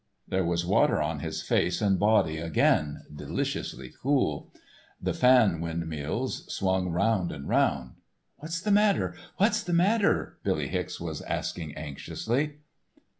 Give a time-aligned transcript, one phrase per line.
[0.31, 4.51] _"There was water on his face and body again, deliciously cool.
[4.99, 7.91] The fan windmills swung round and round.
[8.37, 12.55] "What's the matter, what's the matter," Billy Hicks was asking anxiously.